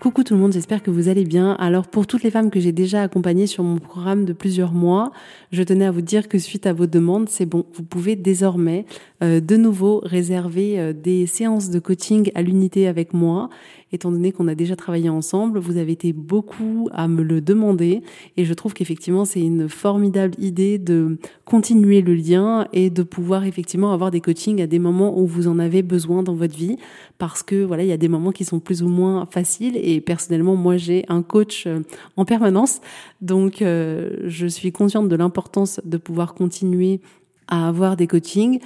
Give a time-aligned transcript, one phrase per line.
[0.00, 1.54] Coucou tout le monde, j'espère que vous allez bien.
[1.54, 5.10] Alors pour toutes les femmes que j'ai déjà accompagnées sur mon programme de plusieurs mois,
[5.50, 8.86] je tenais à vous dire que suite à vos demandes, c'est bon, vous pouvez désormais
[9.24, 13.50] euh, de nouveau réserver euh, des séances de coaching à l'unité avec moi
[13.92, 15.58] étant donné qu'on a déjà travaillé ensemble.
[15.58, 18.02] Vous avez été beaucoup à me le demander
[18.36, 23.44] et je trouve qu'effectivement c'est une formidable idée de continuer le lien et de pouvoir
[23.44, 26.76] effectivement avoir des coachings à des moments où vous en avez besoin dans votre vie
[27.18, 30.00] parce que voilà, il y a des moments qui sont plus ou moins faciles et
[30.00, 31.80] personnellement moi j'ai un coach euh,
[32.16, 32.80] en permanence.
[33.20, 37.00] Donc euh, je suis consciente de l'importance de pouvoir continuer
[37.48, 38.60] à avoir des coachings.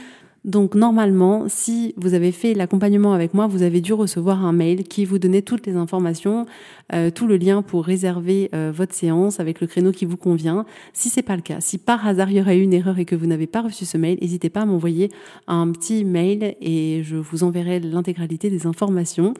[0.45, 4.83] Donc normalement, si vous avez fait l'accompagnement avec moi, vous avez dû recevoir un mail
[4.83, 6.47] qui vous donnait toutes les informations,
[6.93, 10.67] euh, tout le lien pour réserver euh, votre séance avec le créneau qui vous convient.
[10.95, 13.05] Si c'est pas le cas, si par hasard il y aurait eu une erreur et
[13.05, 15.13] que vous n'avez pas reçu ce mail, n'hésitez pas à m'envoyer
[15.47, 19.35] un petit mail et je vous enverrai l'intégralité des informations.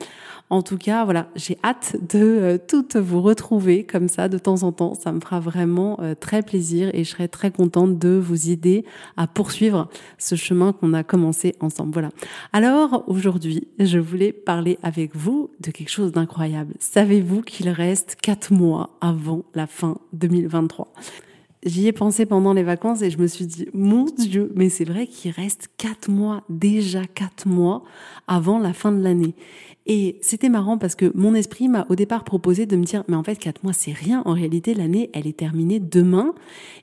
[0.51, 4.63] En tout cas, voilà, j'ai hâte de euh, toutes vous retrouver comme ça de temps
[4.63, 4.95] en temps.
[4.95, 8.85] Ça me fera vraiment très plaisir et je serai très contente de vous aider
[9.17, 9.89] à poursuivre
[10.19, 11.93] ce chemin qu'on a commencé ensemble.
[11.93, 12.11] Voilà.
[12.53, 16.75] Alors aujourd'hui, je voulais parler avec vous de quelque chose d'incroyable.
[16.79, 20.93] Savez-vous qu'il reste quatre mois avant la fin 2023
[21.65, 24.85] J'y ai pensé pendant les vacances et je me suis dit, mon Dieu, mais c'est
[24.85, 27.85] vrai qu'il reste quatre mois, déjà quatre mois
[28.27, 29.37] avant la fin de l'année.
[29.87, 33.15] Et c'était marrant parce que mon esprit m'a au départ proposé de me dire, mais
[33.15, 34.23] en fait, quatre mois, c'est rien.
[34.25, 36.35] En réalité, l'année, elle est terminée demain.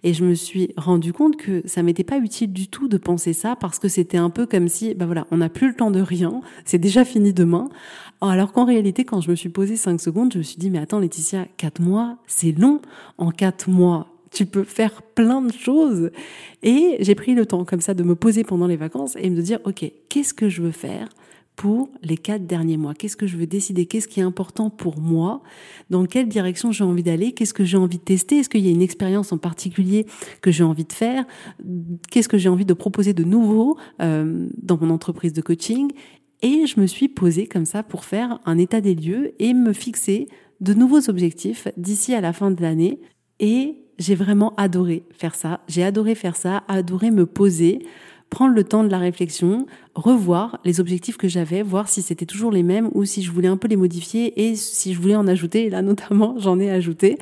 [0.04, 3.34] Et je me suis rendu compte que ça m'était pas utile du tout de penser
[3.34, 5.92] ça parce que c'était un peu comme si, ben voilà, on n'a plus le temps
[5.92, 6.40] de rien.
[6.64, 7.68] C'est déjà fini demain.
[8.22, 10.80] Alors qu'en réalité, quand je me suis posé cinq secondes, je me suis dit, mais
[10.80, 12.82] attends, Laetitia, quatre mois, c'est long.
[13.18, 16.12] En quatre mois, tu peux faire plein de choses.
[16.64, 19.36] Et j'ai pris le temps comme ça de me poser pendant les vacances et de
[19.36, 21.10] me dire, OK, qu'est-ce que je veux faire
[21.56, 22.94] pour les quatre derniers mois?
[22.94, 23.86] Qu'est-ce que je veux décider?
[23.86, 25.42] Qu'est-ce qui est important pour moi?
[25.90, 27.34] Dans quelle direction j'ai envie d'aller?
[27.34, 28.38] Qu'est-ce que j'ai envie de tester?
[28.38, 30.06] Est-ce qu'il y a une expérience en particulier
[30.42, 31.26] que j'ai envie de faire?
[32.10, 35.92] Qu'est-ce que j'ai envie de proposer de nouveau euh, dans mon entreprise de coaching?
[36.42, 39.74] Et je me suis posée comme ça pour faire un état des lieux et me
[39.74, 40.30] fixer
[40.62, 43.02] de nouveaux objectifs d'ici à la fin de l'année.
[43.42, 45.60] Et j'ai vraiment adoré faire ça.
[45.68, 47.80] J'ai adoré faire ça, adoré me poser,
[48.30, 52.52] prendre le temps de la réflexion, revoir les objectifs que j'avais, voir si c'était toujours
[52.52, 55.28] les mêmes ou si je voulais un peu les modifier et si je voulais en
[55.28, 55.66] ajouter.
[55.66, 57.18] Et là, notamment, j'en ai ajouté.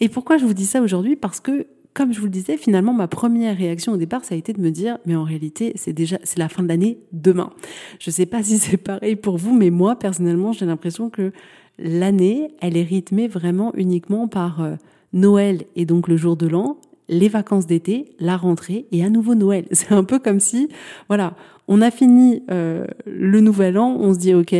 [0.00, 1.16] Et pourquoi je vous dis ça aujourd'hui?
[1.16, 4.38] Parce que comme je vous le disais, finalement, ma première réaction au départ, ça a
[4.38, 7.50] été de me dire, mais en réalité, c'est déjà, c'est la fin de l'année demain.
[7.98, 11.32] Je sais pas si c'est pareil pour vous, mais moi, personnellement, j'ai l'impression que
[11.78, 14.76] l'année, elle est rythmée vraiment uniquement par euh,
[15.12, 16.78] Noël et donc le jour de l'an,
[17.10, 19.66] les vacances d'été, la rentrée et à nouveau Noël.
[19.72, 20.68] C'est un peu comme si,
[21.08, 21.34] voilà,
[21.72, 24.54] on a fini euh, le nouvel an, on se dit ok,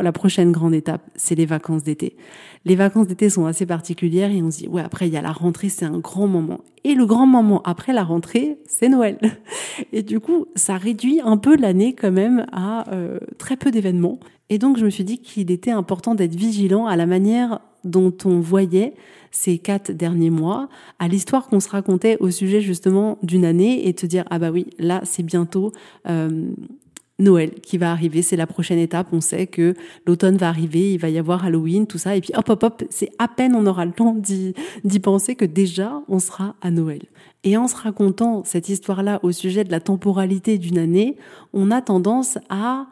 [0.00, 2.16] la prochaine grande étape, c'est les vacances d'été.
[2.64, 5.22] Les vacances d'été sont assez particulières et on se dit ouais après il y a
[5.22, 6.58] la rentrée, c'est un grand moment.
[6.82, 9.18] Et le grand moment après la rentrée, c'est Noël.
[9.92, 14.18] Et du coup, ça réduit un peu l'année quand même à euh, très peu d'événements.
[14.48, 18.14] Et donc je me suis dit qu'il était important d'être vigilant à la manière dont
[18.24, 18.94] on voyait
[19.30, 23.94] ces quatre derniers mois, à l'histoire qu'on se racontait au sujet justement d'une année et
[23.94, 25.72] te dire ah bah oui là c'est bientôt
[26.08, 26.50] euh,
[27.18, 29.08] Noël qui va arriver, c'est la prochaine étape.
[29.12, 29.74] On sait que
[30.06, 32.14] l'automne va arriver, il va y avoir Halloween, tout ça.
[32.14, 35.46] Et puis hop, hop, hop, c'est à peine on aura le temps d'y penser que
[35.46, 37.02] déjà on sera à Noël.
[37.44, 41.16] Et en se racontant cette histoire-là au sujet de la temporalité d'une année,
[41.52, 42.86] on a tendance à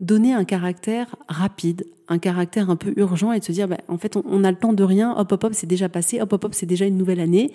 [0.00, 3.98] donner un caractère rapide, un caractère un peu urgent et de se dire, bah, en
[3.98, 6.44] fait, on, a le temps de rien, hop, hop, hop, c'est déjà passé, hop, hop,
[6.44, 7.52] hop, c'est déjà une nouvelle année.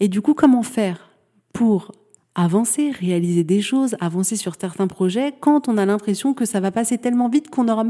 [0.00, 1.10] Et du coup, comment faire
[1.52, 1.92] pour
[2.34, 6.70] avancer, réaliser des choses, avancer sur certains projets quand on a l'impression que ça va
[6.70, 7.84] passer tellement vite qu'on n'aura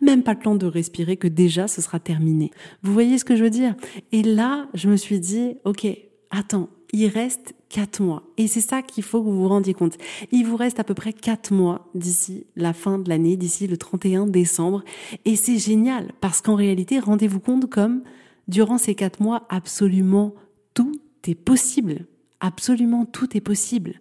[0.00, 2.52] même pas le temps de respirer, que déjà ce sera terminé?
[2.82, 3.74] Vous voyez ce que je veux dire?
[4.12, 5.88] Et là, je me suis dit, ok,
[6.30, 8.22] attends, il reste quatre mois.
[8.36, 9.98] Et c'est ça qu'il faut que vous vous rendiez compte.
[10.32, 13.76] Il vous reste à peu près quatre mois d'ici la fin de l'année, d'ici le
[13.76, 14.82] 31 décembre.
[15.24, 18.02] Et c'est génial parce qu'en réalité, rendez-vous compte comme
[18.48, 20.34] durant ces quatre mois, absolument
[20.74, 22.06] tout est possible.
[22.40, 24.00] Absolument tout est possible.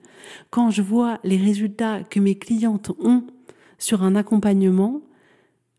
[0.50, 3.24] Quand je vois les résultats que mes clientes ont
[3.78, 5.02] sur un accompagnement,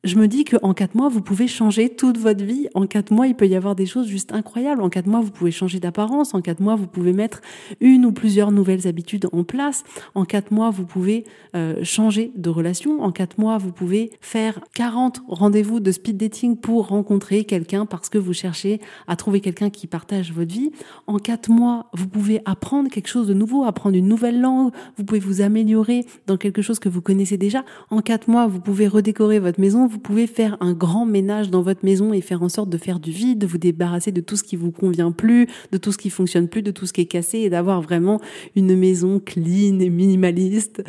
[0.04, 2.68] je me dis qu'en quatre mois, vous pouvez changer toute votre vie.
[2.74, 4.80] En quatre mois, il peut y avoir des choses juste incroyables.
[4.80, 6.34] En quatre mois, vous pouvez changer d'apparence.
[6.34, 7.40] En quatre mois, vous pouvez mettre
[7.80, 9.82] une ou plusieurs nouvelles habitudes en place.
[10.14, 11.24] En quatre mois, vous pouvez
[11.56, 13.02] euh, changer de relation.
[13.02, 18.08] En quatre mois, vous pouvez faire 40 rendez-vous de speed dating pour rencontrer quelqu'un parce
[18.08, 20.70] que vous cherchez à trouver quelqu'un qui partage votre vie.
[21.08, 24.70] En quatre mois, vous pouvez apprendre quelque chose de nouveau, apprendre une nouvelle langue.
[24.96, 27.64] Vous pouvez vous améliorer dans quelque chose que vous connaissez déjà.
[27.90, 31.62] En quatre mois, vous pouvez redécorer votre maison vous pouvez faire un grand ménage dans
[31.62, 34.36] votre maison et faire en sorte de faire du vide, de vous débarrasser de tout
[34.36, 37.00] ce qui vous convient plus, de tout ce qui fonctionne plus, de tout ce qui
[37.00, 38.20] est cassé et d'avoir vraiment
[38.54, 40.82] une maison clean et minimaliste.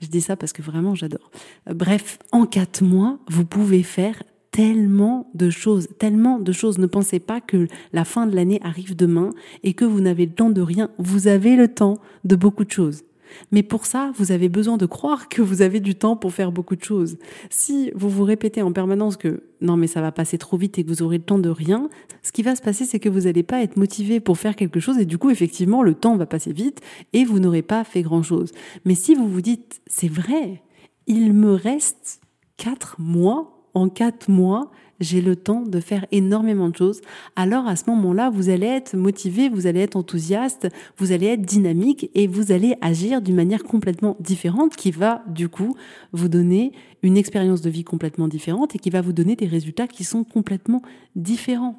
[0.00, 1.30] Je dis ça parce que vraiment j'adore.
[1.72, 6.78] Bref, en quatre mois, vous pouvez faire tellement de choses, tellement de choses.
[6.78, 9.30] Ne pensez pas que la fin de l'année arrive demain
[9.62, 10.90] et que vous n'avez le temps de rien.
[10.98, 13.02] Vous avez le temps de beaucoup de choses.
[13.50, 16.52] Mais pour ça, vous avez besoin de croire que vous avez du temps pour faire
[16.52, 17.18] beaucoup de choses.
[17.50, 20.84] Si vous vous répétez en permanence que non mais ça va passer trop vite et
[20.84, 21.88] que vous aurez le temps de rien,
[22.22, 24.80] ce qui va se passer c'est que vous n'allez pas être motivé pour faire quelque
[24.80, 26.80] chose et du coup effectivement le temps va passer vite
[27.12, 28.52] et vous n'aurez pas fait grand-chose.
[28.84, 30.62] Mais si vous vous dites c'est vrai,
[31.06, 32.20] il me reste
[32.56, 34.70] quatre mois, en quatre mois,
[35.02, 37.00] j'ai le temps de faire énormément de choses,
[37.36, 41.42] alors à ce moment-là, vous allez être motivé, vous allez être enthousiaste, vous allez être
[41.42, 45.74] dynamique et vous allez agir d'une manière complètement différente qui va du coup
[46.12, 46.72] vous donner
[47.02, 50.24] une expérience de vie complètement différente et qui va vous donner des résultats qui sont
[50.24, 50.82] complètement
[51.16, 51.78] différents.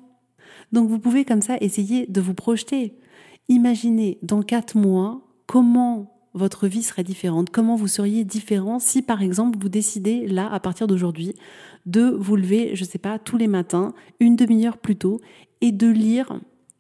[0.72, 2.94] Donc vous pouvez comme ça essayer de vous projeter.
[3.50, 9.22] Imaginez dans quatre mois comment votre vie serait différente, comment vous seriez différent si par
[9.22, 11.36] exemple vous décidez là à partir d'aujourd'hui
[11.86, 15.22] de vous lever, je sais pas, tous les matins, une demi-heure plus tôt
[15.62, 16.40] et de lire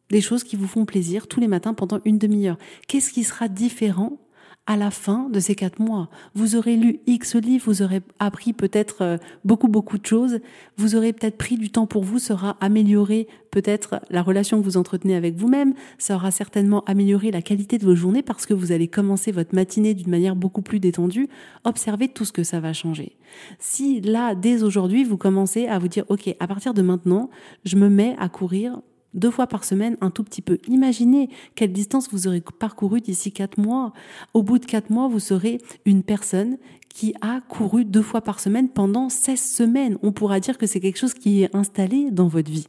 [0.10, 2.58] des choses qui vous font plaisir tous les matins pendant une demi-heure?
[2.88, 4.18] Qu'est-ce qui sera différent
[4.66, 6.10] à la fin de ces quatre mois.
[6.36, 10.40] Vous aurez lu X livres, vous aurez appris peut-être euh, beaucoup, beaucoup de choses,
[10.78, 14.78] vous aurez peut-être pris du temps pour vous, aura amélioré peut-être la relation que vous
[14.78, 18.72] entretenez avec vous-même, ça aura certainement amélioré la qualité de vos journées parce que vous
[18.72, 21.28] allez commencer votre matinée d'une manière beaucoup plus détendue.
[21.66, 23.18] Observez tout ce que ça va changer.
[23.60, 27.30] Si là, dès aujourd'hui, vous commencez à vous dire, OK, à partir de maintenant,
[27.66, 28.80] je me mets à courir
[29.14, 30.58] deux fois par semaine, un tout petit peu.
[30.68, 33.94] Imaginez quelle distance vous aurez parcouru d'ici quatre mois.
[34.34, 36.58] Au bout de quatre mois, vous serez une personne
[36.90, 39.98] qui a couru deux fois par semaine pendant 16 semaines.
[40.04, 42.68] On pourra dire que c'est quelque chose qui est installé dans votre vie.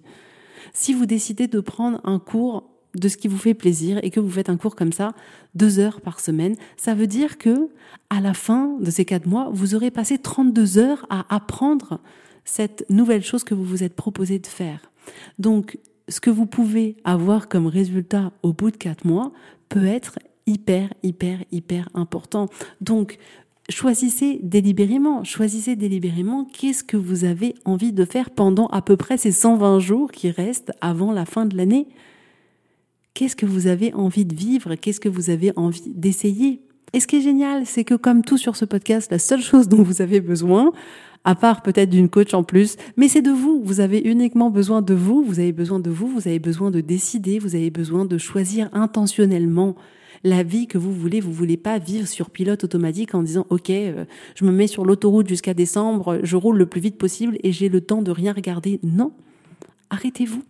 [0.72, 2.64] Si vous décidez de prendre un cours
[2.94, 5.14] de ce qui vous fait plaisir et que vous faites un cours comme ça
[5.54, 7.68] deux heures par semaine, ça veut dire que
[8.08, 12.00] à la fin de ces quatre mois, vous aurez passé 32 heures à apprendre
[12.44, 14.90] cette nouvelle chose que vous vous êtes proposé de faire.
[15.38, 15.78] Donc,
[16.08, 19.32] ce que vous pouvez avoir comme résultat au bout de quatre mois
[19.68, 22.48] peut être hyper, hyper, hyper important.
[22.80, 23.18] Donc,
[23.70, 29.16] choisissez délibérément, choisissez délibérément qu'est-ce que vous avez envie de faire pendant à peu près
[29.16, 31.88] ces 120 jours qui restent avant la fin de l'année.
[33.14, 34.74] Qu'est-ce que vous avez envie de vivre?
[34.74, 36.60] Qu'est-ce que vous avez envie d'essayer?
[36.92, 39.68] Et ce qui est génial, c'est que comme tout sur ce podcast, la seule chose
[39.68, 40.72] dont vous avez besoin,
[41.24, 43.62] à part peut-être d'une coach en plus, mais c'est de vous.
[43.64, 46.80] Vous avez uniquement besoin de vous, vous avez besoin de vous, vous avez besoin de
[46.80, 49.74] décider, vous avez besoin de choisir intentionnellement
[50.22, 51.20] la vie que vous voulez.
[51.20, 54.04] Vous voulez pas vivre sur pilote automatique en disant OK, euh,
[54.34, 57.68] je me mets sur l'autoroute jusqu'à décembre, je roule le plus vite possible et j'ai
[57.68, 58.78] le temps de rien regarder.
[58.82, 59.12] Non,
[59.88, 60.42] arrêtez-vous,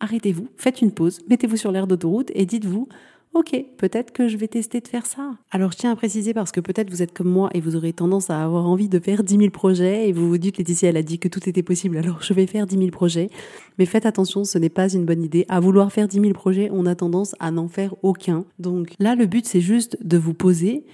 [0.00, 2.88] arrêtez-vous, faites une pause, mettez-vous sur l'air d'autoroute et dites-vous
[3.34, 5.36] ok, peut-être que je vais tester de faire ça.
[5.50, 7.92] Alors je tiens à préciser parce que peut-être vous êtes comme moi et vous aurez
[7.92, 10.96] tendance à avoir envie de faire 10 000 projets et vous vous dites Laetitia elle
[10.96, 13.30] a dit que tout était possible alors je vais faire 10 000 projets.
[13.78, 15.46] Mais faites attention, ce n'est pas une bonne idée.
[15.48, 18.44] À vouloir faire 10 000 projets, on a tendance à n'en faire aucun.
[18.58, 20.84] Donc là le but c'est juste de vous poser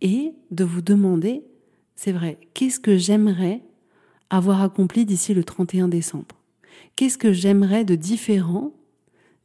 [0.00, 1.44] et de vous demander,
[1.94, 3.62] c'est vrai, qu'est-ce que j'aimerais
[4.30, 6.36] avoir accompli d'ici le 31 décembre?
[6.96, 8.72] Qu'est-ce que j'aimerais de différent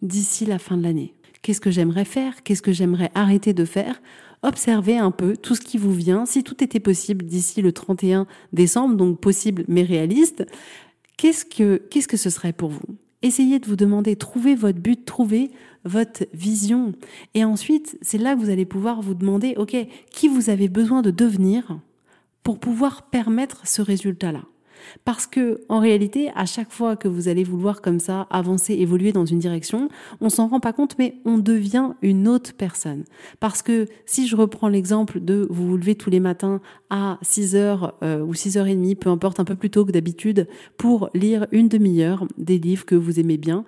[0.02, 1.14] d'ici la fin de l'année?
[1.46, 2.42] Qu'est-ce que j'aimerais faire?
[2.42, 4.02] Qu'est-ce que j'aimerais arrêter de faire?
[4.42, 6.26] Observez un peu tout ce qui vous vient.
[6.26, 10.44] Si tout était possible d'ici le 31 décembre, donc possible mais réaliste,
[11.18, 12.88] qu'est-ce que, que ce serait pour vous?
[13.22, 15.52] Essayez de vous demander, trouvez votre but, trouvez
[15.84, 16.94] votre vision.
[17.36, 19.78] Et ensuite, c'est là que vous allez pouvoir vous demander, OK,
[20.10, 21.80] qui vous avez besoin de devenir
[22.42, 24.42] pour pouvoir permettre ce résultat-là?
[25.04, 29.12] Parce que, en réalité, à chaque fois que vous allez vouloir comme ça avancer, évoluer
[29.12, 29.90] dans une direction,
[30.22, 33.04] on s'en rend pas compte, mais on devient une autre personne.
[33.40, 37.56] Parce que si je reprends l'exemple de vous vous levez tous les matins à 6
[37.56, 40.48] heures euh, ou 6 heures et demie, peu importe, un peu plus tôt que d'habitude,
[40.78, 43.66] pour lire une demi-heure des livres que vous aimez bien,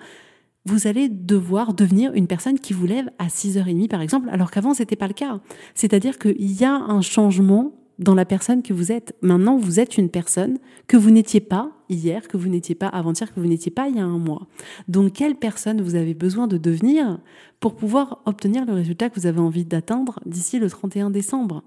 [0.65, 4.73] vous allez devoir devenir une personne qui vous lève à 6h30 par exemple, alors qu'avant
[4.73, 5.39] c'était pas le cas.
[5.73, 9.15] C'est-à-dire qu'il y a un changement dans la personne que vous êtes.
[9.21, 13.33] Maintenant, vous êtes une personne que vous n'étiez pas hier, que vous n'étiez pas avant-hier,
[13.33, 14.47] que vous n'étiez pas il y a un mois.
[14.87, 17.19] Donc, quelle personne vous avez besoin de devenir
[17.59, 21.63] pour pouvoir obtenir le résultat que vous avez envie d'atteindre d'ici le 31 décembre?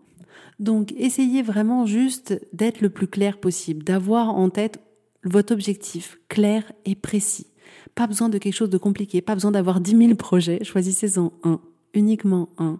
[0.59, 4.79] Donc, essayez vraiment juste d'être le plus clair possible, d'avoir en tête
[5.25, 7.47] votre objectif clair et précis.
[7.95, 11.61] Pas besoin de quelque chose de compliqué, pas besoin d'avoir 10 000 projets, choisissez-en un
[11.95, 12.79] uniquement un.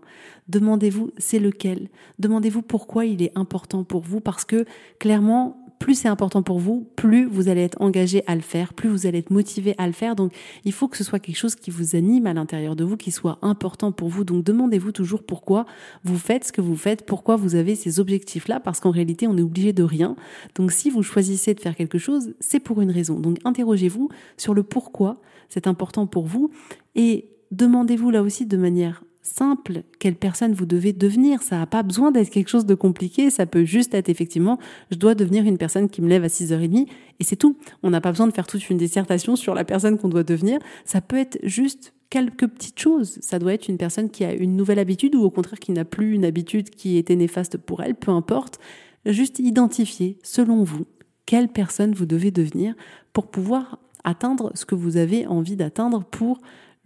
[0.49, 1.89] Demandez-vous c'est lequel?
[2.19, 4.65] Demandez-vous pourquoi il est important pour vous parce que
[4.99, 8.91] clairement, plus c'est important pour vous, plus vous allez être engagé à le faire, plus
[8.91, 10.15] vous allez être motivé à le faire.
[10.15, 10.33] Donc,
[10.67, 13.11] il faut que ce soit quelque chose qui vous anime à l'intérieur de vous, qui
[13.11, 14.23] soit important pour vous.
[14.23, 15.65] Donc, demandez-vous toujours pourquoi
[16.05, 19.39] vous faites ce que vous faites, pourquoi vous avez ces objectifs-là, parce qu'en réalité, on
[19.39, 20.17] est obligé de rien.
[20.55, 23.19] Donc, si vous choisissez de faire quelque chose, c'est pour une raison.
[23.19, 26.51] Donc, interrogez-vous sur le pourquoi c'est important pour vous
[26.95, 31.43] et demandez-vous là aussi de manière simple quelle personne vous devez devenir.
[31.43, 33.31] Ça n'a pas besoin d'être quelque chose de compliqué.
[33.31, 34.59] Ça peut juste être effectivement,
[34.91, 36.87] je dois devenir une personne qui me lève à 6h30
[37.19, 37.57] et c'est tout.
[37.83, 40.59] On n'a pas besoin de faire toute une dissertation sur la personne qu'on doit devenir.
[40.85, 43.19] Ça peut être juste quelques petites choses.
[43.21, 45.85] Ça doit être une personne qui a une nouvelle habitude ou au contraire qui n'a
[45.85, 48.59] plus une habitude qui était néfaste pour elle, peu importe.
[49.07, 50.87] Juste identifier, selon vous,
[51.25, 52.75] quelle personne vous devez devenir
[53.13, 56.41] pour pouvoir atteindre ce que vous avez envie d'atteindre pour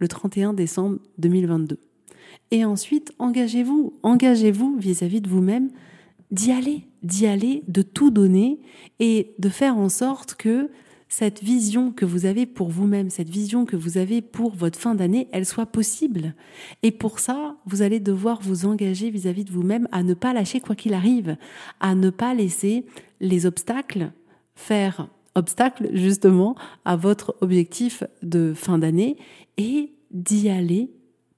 [0.05, 1.79] le 31 décembre 2022.
[2.51, 5.71] Et ensuite, engagez-vous, engagez-vous vis-à-vis de vous-même
[6.29, 8.59] d'y aller, d'y aller, de tout donner
[8.99, 10.69] et de faire en sorte que
[11.09, 14.93] cette vision que vous avez pour vous-même, cette vision que vous avez pour votre fin
[14.93, 16.35] d'année, elle soit possible.
[16.83, 20.59] Et pour ça, vous allez devoir vous engager vis-à-vis de vous-même à ne pas lâcher
[20.59, 21.35] quoi qu'il arrive,
[21.79, 22.85] à ne pas laisser
[23.21, 24.11] les obstacles
[24.53, 29.17] faire obstacle justement à votre objectif de fin d'année
[29.57, 30.89] et d'y aller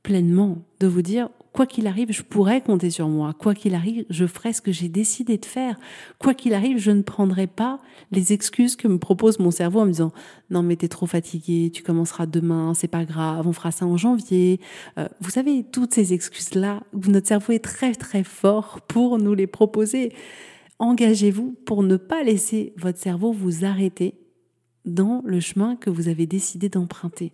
[0.04, 3.34] pleinement, de vous dire quoi qu'il arrive, je pourrais compter sur moi.
[3.34, 5.76] Quoi qu'il arrive, je ferai ce que j'ai décidé de faire.
[6.20, 7.80] Quoi qu'il arrive, je ne prendrai pas
[8.12, 10.14] les excuses que me propose mon cerveau en me disant
[10.52, 13.98] non mais t'es trop fatigué, tu commenceras demain, c'est pas grave, on fera ça en
[13.98, 14.60] janvier.
[15.00, 19.34] Euh, vous savez toutes ces excuses là, notre cerveau est très très fort pour nous
[19.34, 20.14] les proposer.
[20.78, 24.14] Engagez-vous pour ne pas laisser votre cerveau vous arrêter
[24.86, 27.32] dans le chemin que vous avez décidé d'emprunter.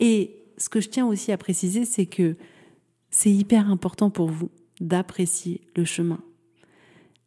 [0.00, 2.36] Et ce que je tiens aussi à préciser, c'est que
[3.10, 6.20] c'est hyper important pour vous d'apprécier le chemin.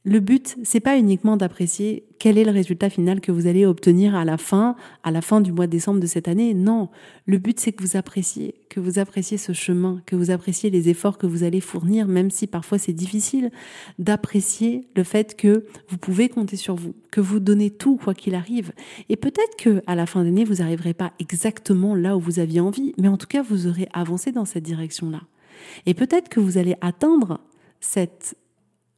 [0.10, 4.16] Le but, c'est pas uniquement d'apprécier quel est le résultat final que vous allez obtenir
[4.16, 6.54] à la fin, à la fin du mois de décembre de cette année.
[6.54, 6.88] Non,
[7.26, 10.88] le but c'est que vous appréciez, que vous appréciez ce chemin, que vous appréciez les
[10.88, 13.52] efforts que vous allez fournir, même si parfois c'est difficile,
[14.00, 18.34] d'apprécier le fait que vous pouvez compter sur vous, que vous donnez tout quoi qu'il
[18.34, 18.72] arrive.
[19.10, 22.62] Et peut-être que à la fin d'année vous n'arriverez pas exactement là où vous aviez
[22.62, 25.24] envie, mais en tout cas vous aurez avancé dans cette direction-là.
[25.86, 27.42] Et peut-être que vous allez atteindre
[27.82, 28.38] cet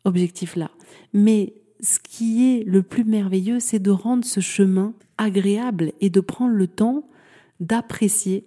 [0.06, 0.72] objectif-là.
[1.14, 6.20] Mais ce qui est le plus merveilleux, c'est de rendre ce chemin agréable et de
[6.20, 7.08] prendre le temps
[7.60, 8.46] d'apprécier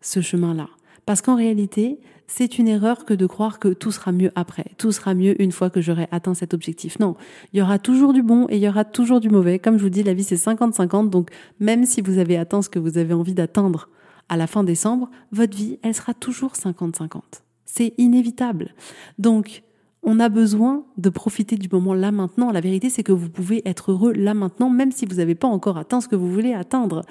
[0.00, 0.68] ce chemin-là.
[1.06, 4.92] Parce qu'en réalité, c'est une erreur que de croire que tout sera mieux après, tout
[4.92, 6.98] sera mieux une fois que j'aurai atteint cet objectif.
[6.98, 7.16] Non,
[7.52, 9.58] il y aura toujours du bon et il y aura toujours du mauvais.
[9.58, 11.30] Comme je vous dis, la vie c'est 50-50, donc
[11.60, 13.90] même si vous avez atteint ce que vous avez envie d'atteindre
[14.28, 17.20] à la fin décembre, votre vie, elle sera toujours 50-50.
[17.66, 18.74] C'est inévitable.
[19.18, 19.62] Donc,
[20.04, 22.52] on a besoin de profiter du moment là maintenant.
[22.52, 25.48] La vérité, c'est que vous pouvez être heureux là maintenant, même si vous n'avez pas
[25.48, 27.02] encore atteint ce que vous voulez atteindre.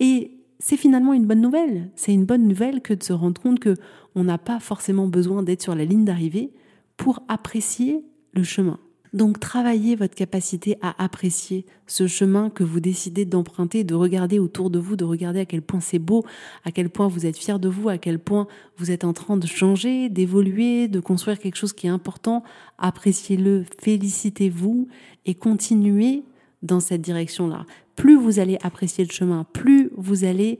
[0.00, 1.90] Et c'est finalement une bonne nouvelle.
[1.96, 3.74] C'est une bonne nouvelle que de se rendre compte que
[4.14, 6.52] on n'a pas forcément besoin d'être sur la ligne d'arrivée
[6.96, 8.04] pour apprécier
[8.34, 8.78] le chemin.
[9.12, 14.70] Donc travaillez votre capacité à apprécier ce chemin que vous décidez d'emprunter, de regarder autour
[14.70, 16.24] de vous, de regarder à quel point c'est beau,
[16.64, 18.46] à quel point vous êtes fier de vous, à quel point
[18.78, 22.42] vous êtes en train de changer, d'évoluer, de construire quelque chose qui est important.
[22.78, 24.88] Appréciez-le, félicitez-vous
[25.26, 26.22] et continuez
[26.62, 27.66] dans cette direction-là.
[27.96, 30.58] Plus vous allez apprécier le chemin, plus vous allez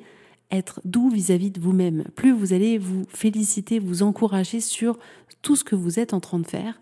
[0.51, 4.99] être doux vis-à-vis -vis de vous-même, plus vous allez vous féliciter, vous encourager sur
[5.41, 6.79] tout ce que vous êtes en train de faire,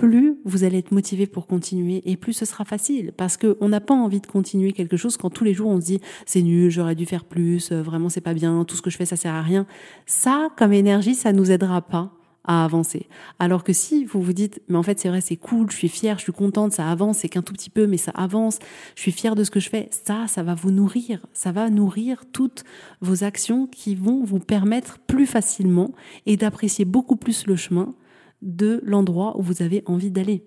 [0.00, 3.68] plus vous allez être motivé pour continuer et plus ce sera facile parce que on
[3.68, 6.40] n'a pas envie de continuer quelque chose quand tous les jours on se dit c'est
[6.40, 9.04] nul, j'aurais dû faire plus, euh, vraiment c'est pas bien, tout ce que je fais
[9.04, 9.66] ça sert à rien.
[10.06, 12.14] Ça comme énergie, ça nous aidera pas
[12.44, 13.08] à avancer.
[13.38, 15.90] Alors que si vous vous dites, mais en fait c'est vrai, c'est cool, je suis
[15.90, 18.58] fière, je suis contente, ça avance, c'est qu'un tout petit peu, mais ça avance,
[18.96, 21.68] je suis fière de ce que je fais, ça, ça va vous nourrir, ça va
[21.68, 22.64] nourrir toutes
[23.02, 25.92] vos actions qui vont vous permettre plus facilement
[26.24, 27.94] et d'apprécier beaucoup plus le chemin
[28.42, 30.44] de l'endroit où vous avez envie d'aller.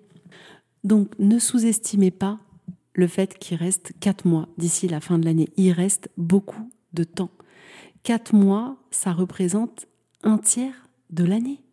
[0.82, 2.38] Donc ne sous-estimez pas
[2.94, 5.48] le fait qu'il reste quatre mois d'ici la fin de l'année.
[5.56, 7.30] Il reste beaucoup de temps.
[8.02, 9.86] Quatre mois, ça représente
[10.22, 11.64] un tiers de l'année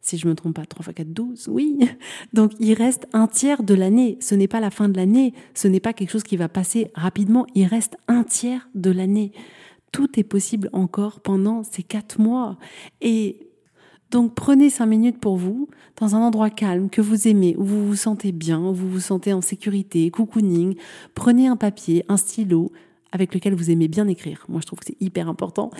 [0.00, 1.78] si je me trompe pas, 3 x 4, 12, oui.
[2.32, 4.18] Donc il reste un tiers de l'année.
[4.20, 6.90] Ce n'est pas la fin de l'année, ce n'est pas quelque chose qui va passer
[6.94, 9.32] rapidement, il reste un tiers de l'année.
[9.92, 12.58] Tout est possible encore pendant ces 4 mois.
[13.00, 13.49] Et
[14.10, 17.86] donc prenez 5 minutes pour vous, dans un endroit calme, que vous aimez, où vous
[17.86, 20.74] vous sentez bien, où vous vous sentez en sécurité, cocooning.
[21.14, 22.72] Prenez un papier, un stylo,
[23.12, 24.44] avec lequel vous aimez bien écrire.
[24.48, 25.70] Moi, je trouve que c'est hyper important.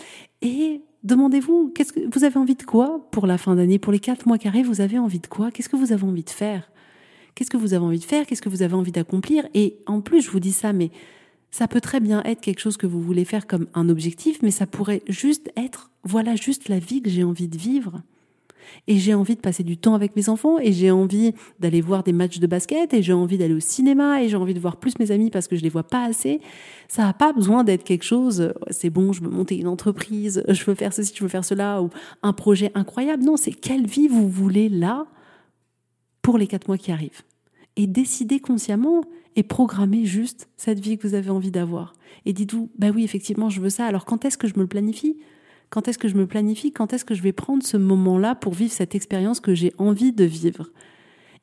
[0.42, 4.00] Et demandez-vous, qu'est-ce que vous avez envie de quoi pour la fin d'année, pour les
[4.00, 5.50] quatre mois carrés, vous avez envie de quoi?
[5.50, 6.70] Qu'est-ce que vous avez envie de faire?
[7.34, 8.26] Qu'est-ce que vous avez envie de faire?
[8.26, 9.46] Qu'est-ce que vous avez envie d'accomplir?
[9.54, 10.90] Et en plus, je vous dis ça, mais
[11.50, 14.50] ça peut très bien être quelque chose que vous voulez faire comme un objectif, mais
[14.50, 18.02] ça pourrait juste être, voilà, juste la vie que j'ai envie de vivre
[18.86, 22.02] et j'ai envie de passer du temps avec mes enfants et j'ai envie d'aller voir
[22.02, 24.76] des matchs de basket et j'ai envie d'aller au cinéma et j'ai envie de voir
[24.76, 26.40] plus mes amis parce que je les vois pas assez.
[26.88, 30.64] Ça n'a pas besoin d'être quelque chose, c'est bon, je veux monter une entreprise, je
[30.64, 31.90] veux faire ceci, je veux faire cela ou
[32.22, 33.24] un projet incroyable.
[33.24, 35.06] Non, c'est quelle vie vous voulez là
[36.22, 37.22] pour les quatre mois qui arrivent.
[37.76, 39.02] Et décidez consciemment
[39.36, 41.94] et programmez juste cette vie que vous avez envie d'avoir.
[42.26, 43.86] Et dites-vous, bah oui, effectivement, je veux ça.
[43.86, 45.16] Alors quand est-ce que je me le planifie?
[45.70, 48.52] Quand est-ce que je me planifie Quand est-ce que je vais prendre ce moment-là pour
[48.52, 50.70] vivre cette expérience que j'ai envie de vivre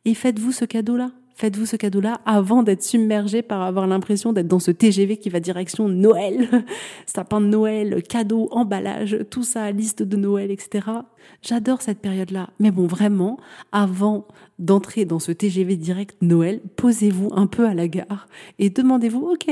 [0.05, 1.11] Et faites-vous ce cadeau-là.
[1.35, 5.39] Faites-vous ce cadeau-là avant d'être submergé par avoir l'impression d'être dans ce TGV qui va
[5.39, 6.49] direction Noël,
[7.05, 10.87] sapin de Noël, cadeau, emballage, tout ça, liste de Noël, etc.
[11.43, 12.49] J'adore cette période-là.
[12.59, 13.37] Mais bon, vraiment,
[13.71, 19.27] avant d'entrer dans ce TGV direct Noël, posez-vous un peu à la gare et demandez-vous,
[19.27, 19.47] OK,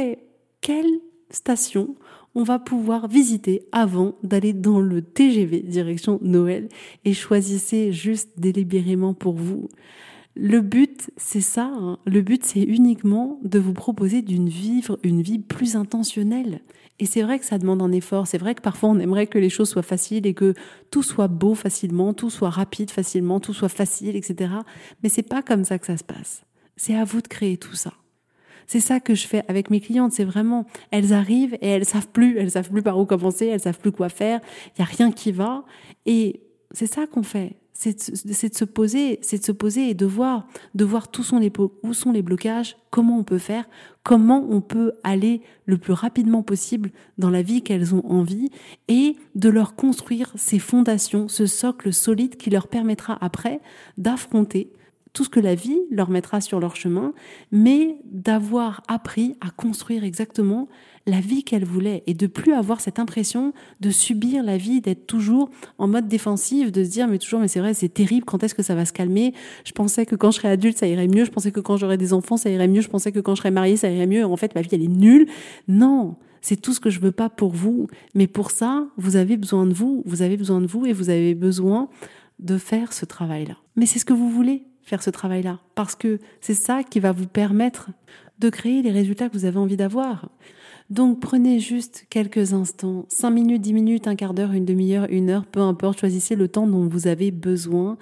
[0.61, 1.93] quelle station
[2.35, 6.67] on va pouvoir visiter avant d'aller dans le TGV direction Noël
[7.05, 9.69] et choisissez juste délibérément pour vous.
[10.35, 11.71] Le but, c'est ça.
[11.73, 11.97] Hein.
[12.05, 16.59] Le but, c'est uniquement de vous proposer d'une vivre une vie plus intentionnelle.
[16.99, 18.27] Et c'est vrai que ça demande un effort.
[18.27, 20.53] C'est vrai que parfois on aimerait que les choses soient faciles et que
[20.91, 24.55] tout soit beau facilement, tout soit rapide facilement, tout soit facile, etc.
[25.03, 26.43] Mais c'est pas comme ça que ça se passe.
[26.77, 27.93] C'est à vous de créer tout ça.
[28.67, 30.11] C'est ça que je fais avec mes clientes.
[30.11, 33.59] C'est vraiment, elles arrivent et elles savent plus, elles savent plus par où commencer, elles
[33.59, 34.39] savent plus quoi faire.
[34.75, 35.63] Il y a rien qui va.
[36.05, 37.57] Et c'est ça qu'on fait.
[37.77, 41.39] C'est de, se poser, c'est de se poser et de voir, de voir où sont
[41.39, 41.51] les,
[41.83, 43.67] où sont les blocages, comment on peut faire,
[44.03, 48.49] comment on peut aller le plus rapidement possible dans la vie qu'elles ont envie
[48.87, 53.59] et de leur construire ces fondations, ce socle solide qui leur permettra après
[53.97, 54.71] d'affronter
[55.15, 57.13] tout ce que la vie leur mettra sur leur chemin,
[57.51, 60.67] mais d'avoir appris à construire exactement
[61.07, 65.07] la vie qu'elles voulaient et de plus avoir cette impression de subir la vie, d'être
[65.07, 68.43] toujours en mode défensif, de se dire mais toujours mais c'est vrai c'est terrible, quand
[68.43, 69.33] est-ce que ça va se calmer?
[69.63, 71.97] Je pensais que quand je serais adulte ça irait mieux, je pensais que quand j'aurais
[71.97, 74.25] des enfants ça irait mieux, je pensais que quand je serais mariée ça irait mieux.
[74.25, 75.29] En fait ma vie elle est nulle.
[75.69, 79.37] Non, c'est tout ce que je veux pas pour vous, mais pour ça vous avez
[79.37, 81.87] besoin de vous, vous avez besoin de vous et vous avez besoin
[82.39, 83.55] de faire ce travail-là.
[83.77, 87.11] Mais c'est ce que vous voulez faire ce travail-là, parce que c'est ça qui va
[87.11, 87.89] vous permettre
[88.39, 90.29] de créer les résultats que vous avez envie d'avoir.
[90.89, 95.31] Donc prenez juste quelques instants, 5 minutes, 10 minutes, un quart d'heure, une demi-heure, une
[95.31, 97.97] heure, peu importe, choisissez le temps dont vous avez besoin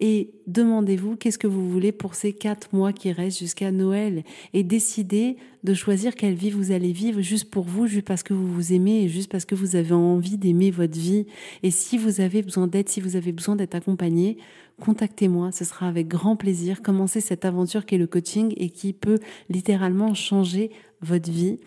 [0.00, 4.62] et demandez-vous qu'est-ce que vous voulez pour ces quatre mois qui restent jusqu'à Noël et
[4.62, 8.46] décidez de choisir quelle vie vous allez vivre juste pour vous, juste parce que vous
[8.46, 11.26] vous aimez et juste parce que vous avez envie d'aimer votre vie.
[11.64, 14.38] Et si vous avez besoin d'aide, si vous avez besoin d'être accompagné,
[14.80, 16.80] contactez-moi, ce sera avec grand plaisir.
[16.80, 20.70] Commencez cette aventure qui est le coaching et qui peut littéralement changer
[21.02, 21.58] votre vie.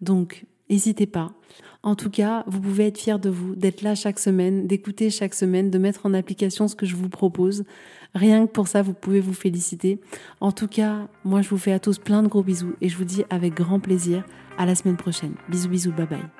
[0.00, 1.32] Donc, n'hésitez pas.
[1.82, 5.34] En tout cas, vous pouvez être fier de vous, d'être là chaque semaine, d'écouter chaque
[5.34, 7.64] semaine, de mettre en application ce que je vous propose.
[8.14, 9.98] Rien que pour ça, vous pouvez vous féliciter.
[10.40, 12.96] En tout cas, moi, je vous fais à tous plein de gros bisous et je
[12.98, 14.24] vous dis avec grand plaisir
[14.58, 15.34] à la semaine prochaine.
[15.48, 16.39] Bisous, bisous, bye bye.